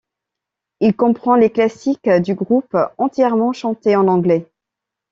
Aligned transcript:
Il 0.79 0.95
comprend 0.95 1.35
les 1.35 1.51
classiques 1.51 2.09
du 2.09 2.33
groupe 2.33 2.75
entièrement 2.97 3.53
chantés 3.53 3.95
en 3.95 4.07
anglais. 4.07 4.51